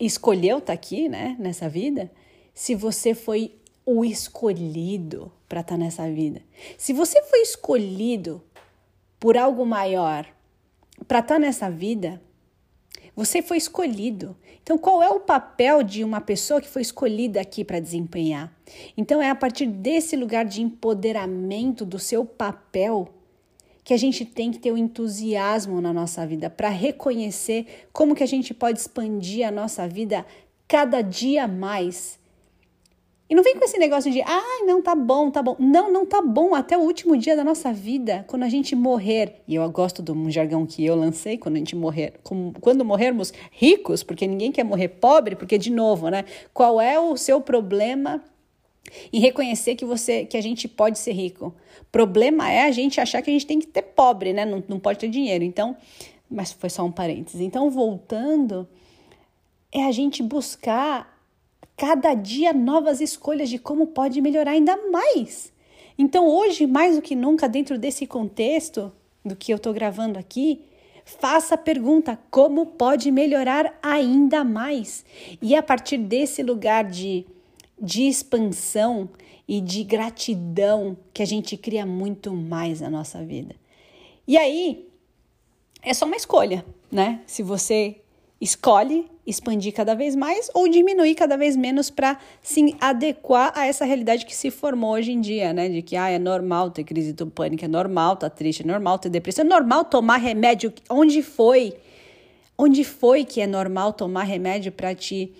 escolheu 0.00 0.58
estar 0.58 0.66
tá 0.68 0.72
aqui, 0.72 1.08
né, 1.08 1.36
nessa 1.38 1.68
vida, 1.68 2.10
se 2.52 2.74
você 2.74 3.14
foi 3.14 3.52
o 3.86 4.04
escolhido 4.04 5.32
para 5.48 5.60
estar 5.60 5.76
tá 5.76 5.78
nessa 5.78 6.10
vida. 6.10 6.42
Se 6.76 6.92
você 6.92 7.22
foi 7.22 7.40
escolhido 7.40 8.42
por 9.20 9.38
algo 9.38 9.64
maior 9.64 10.26
para 11.06 11.20
estar 11.20 11.34
tá 11.34 11.38
nessa 11.38 11.70
vida, 11.70 12.20
Você 13.14 13.40
foi 13.40 13.56
escolhido. 13.56 14.36
Então, 14.62 14.76
qual 14.76 15.02
é 15.02 15.08
o 15.08 15.20
papel 15.20 15.82
de 15.82 16.04
uma 16.04 16.20
pessoa 16.20 16.60
que 16.60 16.68
foi 16.68 16.82
escolhida 16.82 17.40
aqui 17.40 17.64
para 17.64 17.80
desempenhar? 17.80 18.54
Então, 18.94 19.22
é 19.22 19.30
a 19.30 19.34
partir 19.34 19.64
desse 19.66 20.14
lugar 20.16 20.44
de 20.44 20.60
empoderamento 20.60 21.86
do 21.86 21.98
seu 21.98 22.26
papel 22.26 23.08
que 23.82 23.94
a 23.94 23.96
gente 23.96 24.26
tem 24.26 24.50
que 24.50 24.58
ter 24.58 24.70
o 24.70 24.74
um 24.74 24.76
entusiasmo 24.76 25.80
na 25.80 25.94
nossa 25.94 26.26
vida 26.26 26.50
para 26.50 26.68
reconhecer 26.68 27.86
como 27.90 28.14
que 28.14 28.22
a 28.22 28.26
gente 28.26 28.52
pode 28.52 28.80
expandir 28.80 29.46
a 29.48 29.50
nossa 29.50 29.88
vida 29.88 30.26
cada 30.68 31.00
dia 31.00 31.48
mais. 31.48 32.18
E 33.28 33.34
não 33.34 33.42
vem 33.42 33.56
com 33.56 33.64
esse 33.64 33.76
negócio 33.76 34.10
de, 34.10 34.22
ah, 34.22 34.64
não 34.64 34.80
tá 34.80 34.94
bom, 34.94 35.30
tá 35.30 35.42
bom. 35.42 35.56
Não, 35.58 35.92
não 35.92 36.06
tá 36.06 36.22
bom 36.22 36.54
até 36.54 36.78
o 36.78 36.82
último 36.82 37.16
dia 37.16 37.34
da 37.34 37.42
nossa 37.42 37.72
vida, 37.72 38.24
quando 38.28 38.44
a 38.44 38.48
gente 38.48 38.76
morrer. 38.76 39.42
E 39.48 39.56
eu 39.56 39.68
gosto 39.68 40.00
do 40.00 40.30
jargão 40.30 40.64
que 40.64 40.84
eu 40.84 40.94
lancei, 40.94 41.36
quando 41.36 41.56
a 41.56 41.58
gente 41.58 41.74
morrer, 41.74 42.14
quando 42.60 42.84
morrermos 42.84 43.32
ricos, 43.50 44.04
porque 44.04 44.28
ninguém 44.28 44.52
quer 44.52 44.64
morrer 44.64 44.88
pobre, 44.88 45.34
porque 45.34 45.58
de 45.58 45.70
novo, 45.70 46.08
né? 46.08 46.24
Qual 46.54 46.80
é 46.80 47.00
o 47.00 47.16
seu 47.16 47.40
problema 47.40 48.22
e 49.12 49.18
reconhecer 49.18 49.74
que 49.74 49.84
você 49.84 50.24
que 50.24 50.36
a 50.36 50.40
gente 50.40 50.68
pode 50.68 50.98
ser 50.98 51.12
rico. 51.12 51.54
Problema 51.90 52.50
é 52.50 52.64
a 52.64 52.70
gente 52.70 53.00
achar 53.00 53.22
que 53.22 53.30
a 53.30 53.32
gente 53.32 53.46
tem 53.46 53.58
que 53.58 53.66
ter 53.66 53.82
pobre, 53.82 54.32
né? 54.32 54.44
Não, 54.44 54.62
não 54.68 54.78
pode 54.78 54.98
ter 54.98 55.08
dinheiro. 55.08 55.44
Então, 55.44 55.76
mas 56.30 56.52
foi 56.52 56.70
só 56.70 56.84
um 56.84 56.92
parênteses. 56.92 57.40
Então, 57.40 57.70
voltando, 57.70 58.68
é 59.72 59.84
a 59.84 59.92
gente 59.92 60.22
buscar 60.22 61.15
cada 61.76 62.14
dia 62.14 62.52
novas 62.52 63.00
escolhas 63.00 63.48
de 63.48 63.58
como 63.58 63.88
pode 63.88 64.20
melhorar 64.20 64.52
ainda 64.52 64.76
mais. 64.90 65.52
Então, 65.98 66.26
hoje, 66.26 66.66
mais 66.66 66.96
do 66.96 67.02
que 67.02 67.14
nunca, 67.14 67.48
dentro 67.48 67.78
desse 67.78 68.06
contexto 68.06 68.92
do 69.24 69.34
que 69.34 69.52
eu 69.52 69.56
estou 69.56 69.72
gravando 69.72 70.18
aqui, 70.18 70.62
faça 71.04 71.54
a 71.54 71.58
pergunta: 71.58 72.18
como 72.30 72.66
pode 72.66 73.10
melhorar 73.10 73.78
ainda 73.82 74.44
mais? 74.44 75.04
E 75.40 75.54
a 75.54 75.62
partir 75.62 75.98
desse 75.98 76.42
lugar 76.42 76.84
de 76.84 77.26
de 77.80 78.08
expansão 78.08 79.08
e 79.46 79.60
de 79.60 79.84
gratidão 79.84 80.96
que 81.12 81.22
a 81.22 81.26
gente 81.26 81.56
cria 81.56 81.84
muito 81.84 82.32
mais 82.32 82.80
na 82.80 82.90
nossa 82.90 83.22
vida. 83.22 83.54
E 84.26 84.36
aí, 84.36 84.88
é 85.82 85.94
só 85.94 86.06
uma 86.06 86.16
escolha, 86.16 86.64
né? 86.90 87.22
Se 87.26 87.42
você 87.42 88.00
escolhe 88.40 89.08
expandir 89.26 89.72
cada 89.72 89.94
vez 89.94 90.14
mais 90.14 90.48
ou 90.54 90.68
diminuir 90.68 91.14
cada 91.14 91.36
vez 91.36 91.56
menos 91.56 91.90
para 91.90 92.18
se 92.40 92.76
adequar 92.80 93.52
a 93.56 93.66
essa 93.66 93.84
realidade 93.84 94.24
que 94.24 94.34
se 94.34 94.50
formou 94.50 94.92
hoje 94.92 95.10
em 95.10 95.20
dia, 95.20 95.52
né? 95.52 95.68
De 95.68 95.82
que 95.82 95.96
ah, 95.96 96.08
é 96.08 96.18
normal 96.18 96.70
ter 96.70 96.84
crise 96.84 97.12
do 97.12 97.26
pânico, 97.26 97.64
é 97.64 97.68
normal 97.68 98.14
estar 98.14 98.30
tá 98.30 98.36
triste, 98.36 98.62
é 98.62 98.66
normal 98.66 98.98
ter 98.98 99.08
depressão, 99.08 99.44
é 99.44 99.48
normal 99.48 99.84
tomar 99.84 100.18
remédio. 100.18 100.72
Onde 100.88 101.22
foi? 101.22 101.74
Onde 102.56 102.84
foi 102.84 103.24
que 103.24 103.40
é 103.40 103.46
normal 103.46 103.92
tomar 103.92 104.22
remédio 104.22 104.70
para 104.70 104.94
te 104.94 105.32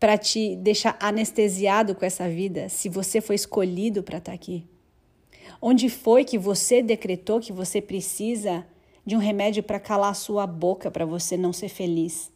para 0.00 0.18
te 0.18 0.56
deixar 0.56 0.96
anestesiado 0.98 1.94
com 1.94 2.04
essa 2.04 2.28
vida, 2.28 2.68
se 2.68 2.88
você 2.88 3.20
foi 3.20 3.36
escolhido 3.36 4.02
para 4.02 4.18
estar 4.18 4.32
tá 4.32 4.34
aqui? 4.34 4.64
Onde 5.60 5.88
foi 5.88 6.24
que 6.24 6.36
você 6.36 6.82
decretou 6.82 7.38
que 7.38 7.52
você 7.52 7.80
precisa 7.80 8.66
de 9.06 9.14
um 9.14 9.20
remédio 9.20 9.62
para 9.62 9.78
calar 9.78 10.10
a 10.10 10.14
sua 10.14 10.44
boca 10.44 10.90
para 10.90 11.04
você 11.04 11.36
não 11.36 11.52
ser 11.52 11.68
feliz? 11.68 12.32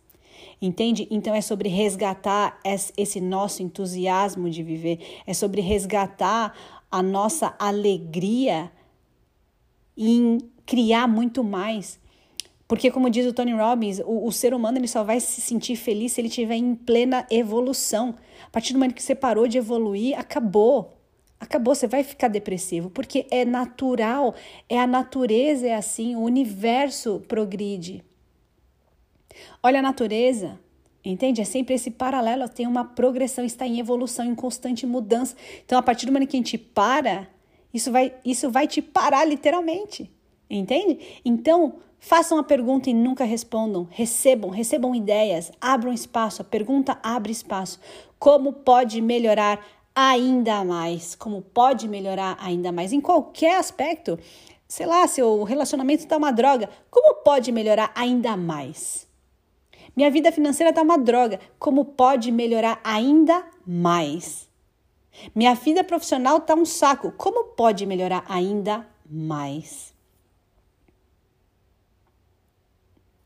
Entende? 0.61 1.07
Então 1.11 1.35
é 1.35 1.40
sobre 1.40 1.69
resgatar 1.69 2.59
esse 2.97 3.21
nosso 3.21 3.62
entusiasmo 3.62 4.49
de 4.49 4.62
viver, 4.62 5.00
é 5.26 5.35
sobre 5.35 5.61
resgatar 5.61 6.55
a 6.90 7.02
nossa 7.02 7.54
alegria 7.58 8.71
em 9.97 10.39
criar 10.65 11.06
muito 11.06 11.43
mais. 11.43 11.99
Porque, 12.69 12.91
como 12.91 13.08
diz 13.08 13.26
o 13.26 13.32
Tony 13.32 13.52
Robbins, 13.52 14.00
o, 14.00 14.26
o, 14.26 14.32
ser 14.32 14.52
humano 14.52 14.78
ele 14.78 14.89
só 14.89 15.04
vai 15.04 15.21
se 15.21 15.41
sentir 15.41 15.76
feliz 15.76 16.13
se 16.13 16.21
ele 16.21 16.28
estiver 16.28 16.56
em 16.56 16.75
plena 16.75 17.25
evolução. 17.30 18.17
A 18.45 18.50
partir 18.50 18.73
do 18.73 18.78
momento 18.78 18.95
que 18.95 19.02
você 19.02 19.15
parou 19.15 19.47
de 19.47 19.58
evoluir, 19.58 20.19
acabou. 20.19 20.97
Acabou, 21.39 21.75
você 21.75 21.87
vai 21.87 22.02
ficar 22.02 22.28
depressivo, 22.28 22.91
porque 22.91 23.26
é 23.30 23.45
natural, 23.45 24.34
é 24.69 24.80
a 24.80 24.87
natureza, 24.87 25.67
é 25.69 25.75
assim, 25.75 26.17
o 26.17 26.21
universo 26.21 27.23
progride. 27.28 28.02
Olha 29.63 29.79
a 29.81 29.83
natureza, 29.83 30.59
entende? 31.05 31.41
É 31.41 31.45
sempre 31.45 31.75
esse 31.75 31.91
paralelo, 31.91 32.49
tem 32.49 32.67
uma 32.67 32.85
progressão, 32.85 33.45
está 33.45 33.67
em 33.67 33.79
evolução, 33.79 34.25
em 34.25 34.35
constante 34.35 34.87
mudança. 34.87 35.37
Então, 35.65 35.79
a 35.79 35.83
partir 35.83 36.07
do 36.07 36.13
momento 36.13 36.31
que 36.31 36.37
a 36.37 36.41
gente 36.41 36.59
para, 36.59 37.29
isso 37.73 37.91
vai, 37.93 38.15
isso 38.25 38.51
vai 38.51 38.67
te 38.67 38.81
parar 38.81 39.25
literalmente, 39.25 40.11
entende? 40.49 41.21
Então, 41.25 41.77
Façam 41.99 42.39
a 42.39 42.43
pergunta 42.43 42.89
e 42.91 42.95
nunca 42.95 43.25
respondam. 43.25 43.89
Recebam, 43.91 44.51
recebam 44.51 44.95
ideias, 44.95 45.51
abram 45.61 45.93
espaço. 45.93 46.43
A 46.43 46.45
pergunta 46.45 46.99
abre 47.03 47.33
espaço. 47.33 47.81
Como 48.19 48.53
pode 48.53 49.01
melhorar 49.01 49.65
ainda 49.95 50.65
mais? 50.65 51.15
Como 51.15 51.43
pode 51.43 51.89
melhorar 51.89 52.37
ainda 52.41 52.71
mais? 52.71 52.93
Em 52.93 53.01
qualquer 53.01 53.59
aspecto. 53.59 54.19
Sei 54.69 54.87
lá, 54.87 55.07
seu 55.09 55.43
relacionamento 55.43 56.03
está 56.03 56.17
uma 56.17 56.31
droga. 56.31 56.69
Como 56.91 57.23
pode 57.25 57.51
melhorar 57.51 57.91
ainda 57.95 58.37
mais? 58.37 59.05
Minha 59.97 60.11
vida 60.11 60.30
financeira 60.30 60.71
está 60.71 60.82
uma 60.82 60.99
droga. 60.99 61.41
Como 61.59 61.85
pode 61.85 62.30
melhorar 62.30 62.80
ainda 62.85 63.45
mais? 63.67 64.49
Minha 65.35 65.54
vida 65.54 65.82
profissional 65.82 66.37
está 66.37 66.54
um 66.54 66.67
saco. 66.67 67.11
Como 67.13 67.54
pode 67.54 67.87
melhorar 67.87 68.25
ainda 68.28 68.87
mais? 69.09 69.97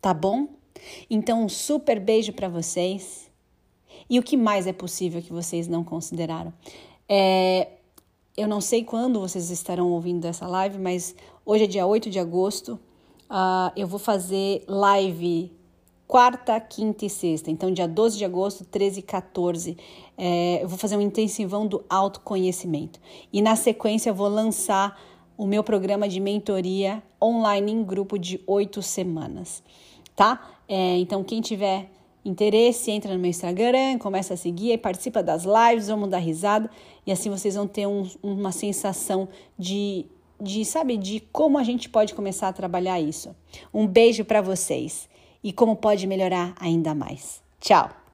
tá 0.01 0.15
bom? 0.15 0.49
Então, 1.09 1.45
um 1.45 1.49
super 1.49 2.01
beijo 2.01 2.33
para 2.33 2.49
vocês. 2.49 3.31
E 4.09 4.19
o 4.19 4.23
que 4.23 4.37
mais 4.37 4.67
é 4.67 4.73
possível 4.73 5.21
que 5.21 5.33
vocês 5.33 5.69
não 5.69 5.85
consideraram? 5.85 6.53
É, 7.09 7.69
eu 8.37 8.49
não 8.49 8.61
sei 8.61 8.83
quando 8.83 9.21
vocês 9.21 9.51
estarão 9.51 9.91
ouvindo 9.93 10.27
essa 10.27 10.47
live, 10.47 10.79
mas 10.79 11.15
hoje 11.45 11.65
é 11.65 11.67
dia 11.67 11.87
8 11.87 12.09
de 12.09 12.19
agosto. 12.19 12.81
Uh, 13.31 13.71
eu 13.77 13.87
vou 13.87 13.99
fazer 13.99 14.65
live 14.67 15.53
quarta, 16.11 16.59
quinta 16.61 17.07
e 17.07 17.11
sexta. 17.11 17.51
Então, 17.51 17.71
dia 17.71 17.87
12 17.87 18.19
de 18.19 18.25
agosto, 18.25 18.65
13 18.65 18.99
e 18.99 19.03
14, 19.03 19.77
é, 20.19 20.63
eu 20.63 20.69
vou 20.69 20.77
fazer 20.77 20.97
um 20.97 21.01
intensivão 21.01 21.67
do 21.67 21.85
autoconhecimento. 21.89 22.99
E 23.33 23.41
na 23.41 23.55
sequência, 23.55 24.11
eu 24.11 24.15
vou 24.15 24.29
lançar 24.29 25.01
o 25.39 25.47
meu 25.47 25.63
programa 25.63 26.09
de 26.09 26.19
mentoria 26.19 27.01
online 27.23 27.71
em 27.71 27.85
grupo 27.85 28.19
de 28.19 28.41
oito 28.47 28.83
semanas 28.83 29.63
tá? 30.21 30.39
É, 30.69 30.99
então, 30.99 31.25
quem 31.25 31.41
tiver 31.41 31.91
interesse, 32.23 32.91
entra 32.91 33.15
no 33.15 33.19
meu 33.19 33.31
Instagram, 33.31 33.97
começa 33.97 34.35
a 34.35 34.37
seguir, 34.37 34.77
participa 34.77 35.23
das 35.23 35.45
lives, 35.45 35.89
vamos 35.89 36.11
dar 36.11 36.19
risada 36.19 36.71
e 37.07 37.11
assim 37.11 37.31
vocês 37.31 37.55
vão 37.55 37.67
ter 37.67 37.87
um, 37.87 38.07
uma 38.23 38.53
sensação 38.53 39.27
de, 39.59 40.05
de, 40.39 40.63
sabe, 40.67 40.99
de 40.99 41.21
como 41.33 41.57
a 41.57 41.65
gente 41.65 41.89
pode 41.89 42.13
começar 42.13 42.49
a 42.49 42.53
trabalhar 42.53 43.01
isso. 43.01 43.35
Um 43.73 43.87
beijo 43.87 44.23
para 44.23 44.43
vocês 44.43 45.09
e 45.43 45.53
como 45.53 45.77
pode 45.77 46.07
melhorar 46.07 46.55
ainda 46.61 46.95
mais. 46.95 47.43
Tchau! 47.61 48.00